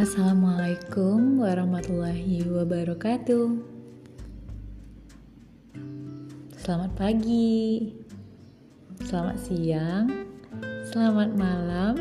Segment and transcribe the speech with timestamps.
[0.00, 3.52] Assalamualaikum warahmatullahi wabarakatuh.
[6.56, 7.92] Selamat pagi,
[9.04, 10.08] selamat siang,
[10.88, 12.00] selamat malam,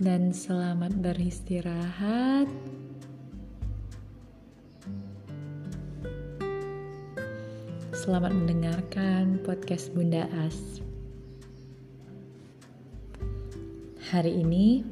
[0.00, 2.48] dan selamat beristirahat.
[7.92, 10.80] Selamat mendengarkan podcast Bunda As.
[14.00, 14.91] Hari ini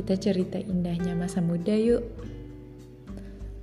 [0.00, 2.00] kita cerita indahnya masa muda yuk.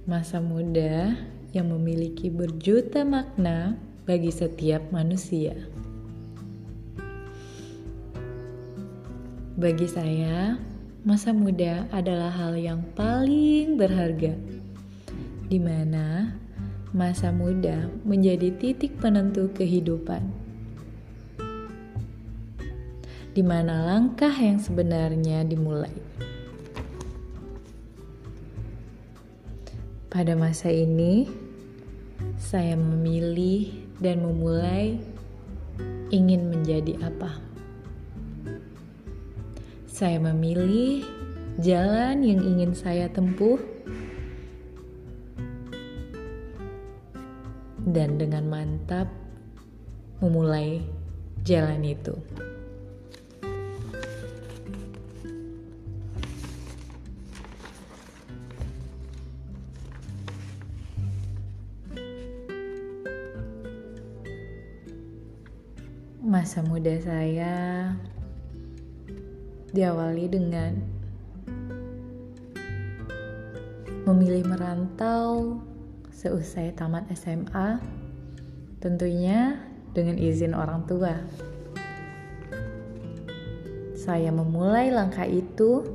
[0.06, 1.18] Masa muda
[1.50, 3.74] yang memiliki berjuta makna
[4.06, 5.58] bagi setiap manusia.
[9.58, 10.62] Bagi saya,
[11.02, 14.38] masa muda adalah hal yang paling berharga,
[15.50, 16.38] di mana
[16.94, 20.22] masa muda menjadi titik penentu kehidupan,
[23.34, 26.17] di mana langkah yang sebenarnya dimulai.
[30.18, 31.30] Pada masa ini,
[32.42, 33.70] saya memilih
[34.02, 34.98] dan memulai
[36.10, 37.38] ingin menjadi apa.
[39.86, 41.06] Saya memilih
[41.62, 43.62] jalan yang ingin saya tempuh,
[47.86, 49.14] dan dengan mantap
[50.18, 50.82] memulai
[51.46, 52.18] jalan itu.
[66.18, 67.94] Masa muda saya
[69.70, 70.74] diawali dengan
[74.10, 75.62] memilih merantau
[76.10, 77.78] seusai tamat SMA,
[78.82, 79.62] tentunya
[79.94, 81.22] dengan izin orang tua.
[83.94, 85.86] Saya memulai langkah itu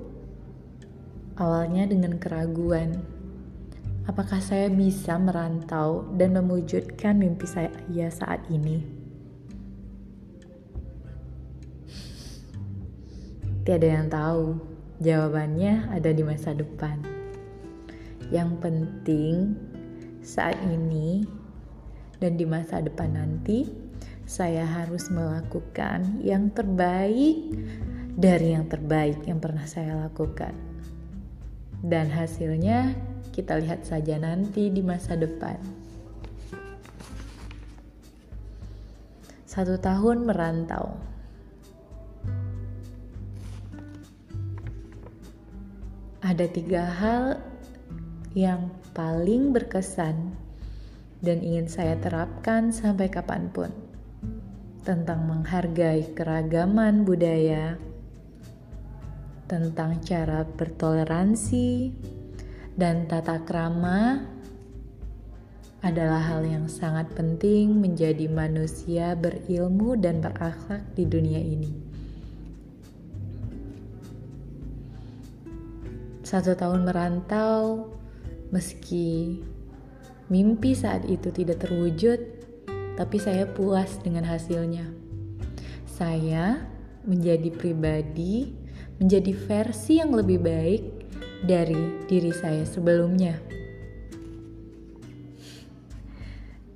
[1.34, 2.94] awalnya dengan keraguan.
[4.06, 9.01] Apakah saya bisa merantau dan mewujudkan mimpi saya saat ini?
[13.62, 14.58] Tiada yang tahu,
[14.98, 16.98] jawabannya ada di masa depan.
[18.34, 19.54] Yang penting,
[20.18, 21.22] saat ini
[22.18, 23.70] dan di masa depan nanti,
[24.26, 27.54] saya harus melakukan yang terbaik
[28.18, 30.58] dari yang terbaik yang pernah saya lakukan.
[31.86, 32.98] Dan hasilnya
[33.30, 35.62] kita lihat saja nanti di masa depan.
[39.46, 41.11] Satu tahun merantau
[46.22, 47.42] ada tiga hal
[48.30, 50.38] yang paling berkesan
[51.18, 53.74] dan ingin saya terapkan sampai kapan pun
[54.86, 57.74] tentang menghargai keragaman budaya,
[59.46, 61.90] tentang cara bertoleransi,
[62.74, 64.26] dan tata krama
[65.82, 71.91] adalah hal yang sangat penting menjadi manusia berilmu dan berakhlak di dunia ini.
[76.32, 77.92] Satu tahun merantau,
[78.48, 79.44] meski
[80.32, 82.24] mimpi saat itu tidak terwujud,
[82.96, 84.88] tapi saya puas dengan hasilnya.
[85.84, 86.64] Saya
[87.04, 88.48] menjadi pribadi,
[88.96, 90.82] menjadi versi yang lebih baik
[91.44, 93.36] dari diri saya sebelumnya.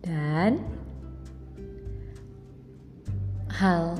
[0.04, 0.60] Dan
[3.56, 3.96] hal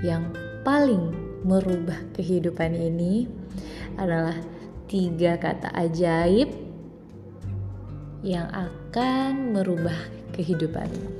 [0.00, 0.32] yang
[0.64, 1.12] paling
[1.44, 3.41] merubah kehidupan ini
[3.96, 4.36] adalah
[4.86, 6.52] tiga kata ajaib
[8.22, 9.96] yang akan merubah
[10.36, 11.10] kehidupanmu.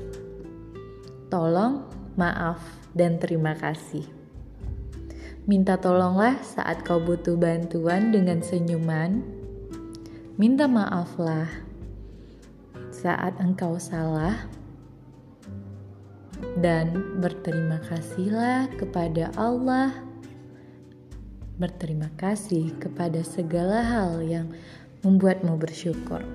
[1.27, 1.83] Tolong,
[2.15, 2.61] maaf,
[2.95, 4.05] dan terima kasih.
[5.43, 9.19] Minta tolonglah saat kau butuh bantuan dengan senyuman.
[10.39, 11.51] Minta maaflah
[12.93, 14.47] saat engkau salah.
[16.61, 20.12] Dan berterima kasihlah kepada Allah
[21.53, 24.49] berterima kasih kepada segala hal yang
[25.05, 26.25] membuatmu bersyukur.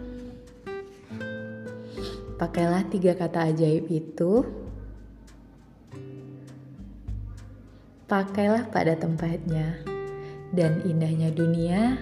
[2.39, 4.47] Pakailah tiga kata ajaib itu.
[8.07, 9.83] Pakailah pada tempatnya,
[10.55, 11.99] dan indahnya dunia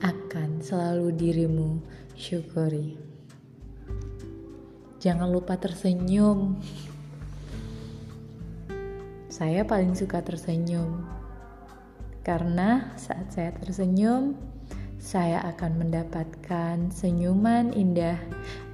[0.00, 1.78] akan selalu dirimu
[2.16, 2.96] syukuri.
[4.98, 6.56] Jangan lupa tersenyum.
[9.30, 11.19] Saya paling suka tersenyum
[12.20, 14.36] karena saat saya tersenyum,
[15.00, 18.20] saya akan mendapatkan senyuman indah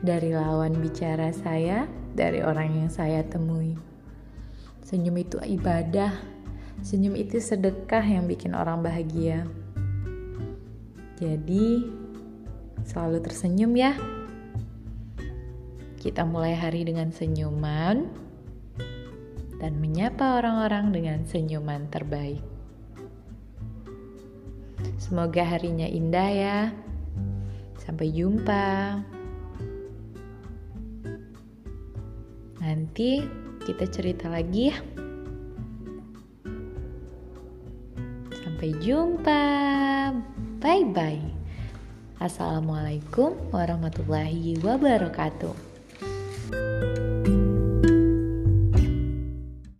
[0.02, 1.86] dari lawan bicara saya,
[2.18, 3.78] dari orang yang saya temui.
[4.82, 6.14] Senyum itu ibadah,
[6.84, 9.48] Senyum itu sedekah yang bikin orang bahagia.
[11.16, 11.88] Jadi,
[12.84, 13.96] selalu tersenyum ya.
[15.96, 18.12] Kita mulai hari dengan senyuman
[19.56, 22.44] dan menyapa orang-orang dengan senyuman terbaik.
[24.96, 26.58] Semoga harinya indah ya.
[27.80, 29.00] Sampai jumpa.
[32.58, 33.22] Nanti
[33.62, 34.78] kita cerita lagi ya.
[38.42, 39.42] Sampai jumpa.
[40.58, 41.24] Bye bye.
[42.16, 45.65] Assalamualaikum warahmatullahi wabarakatuh.